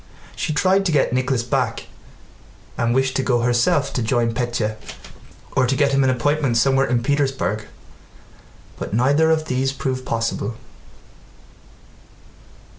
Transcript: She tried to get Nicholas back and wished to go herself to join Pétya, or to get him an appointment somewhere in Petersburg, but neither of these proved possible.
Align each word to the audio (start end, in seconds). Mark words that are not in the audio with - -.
She 0.35 0.51
tried 0.51 0.83
to 0.87 0.91
get 0.91 1.13
Nicholas 1.13 1.43
back 1.43 1.85
and 2.75 2.95
wished 2.95 3.15
to 3.17 3.21
go 3.21 3.41
herself 3.41 3.93
to 3.93 4.01
join 4.01 4.33
Pétya, 4.33 4.77
or 5.55 5.67
to 5.67 5.75
get 5.75 5.91
him 5.91 6.03
an 6.03 6.09
appointment 6.09 6.57
somewhere 6.57 6.87
in 6.87 7.03
Petersburg, 7.03 7.67
but 8.79 8.95
neither 8.95 9.29
of 9.29 9.45
these 9.45 9.71
proved 9.71 10.03
possible. 10.03 10.55